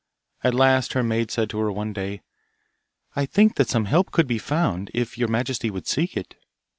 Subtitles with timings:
[0.43, 2.23] At last her maid said to her one day,
[3.15, 6.37] 'I think that some help could be found, if your majesty would seek it.